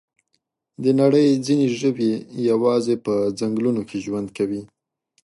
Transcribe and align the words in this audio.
د 0.83 0.85
نړۍ 1.01 1.27
ځینې 1.45 1.67
ژوي 1.79 2.11
یوازې 2.49 2.95
په 3.05 3.13
ځنګلونو 3.39 3.81
کې 3.89 3.97
ژوند 4.05 4.27
کوي. 4.37 4.61